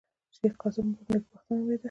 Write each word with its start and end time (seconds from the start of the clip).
د 0.31 0.31
شېخ 0.35 0.53
قاسم 0.61 0.85
مور 0.91 1.05
نېکبخته 1.11 1.51
نومېده. 1.57 1.79